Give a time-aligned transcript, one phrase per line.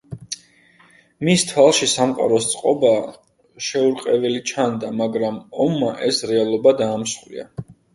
[1.29, 2.95] მის თვალში სამყაროს წყობა
[3.69, 7.53] შეურყეველი ჩანდა, მაგრამ ომმა ეს რეალობა დაამსხვრია.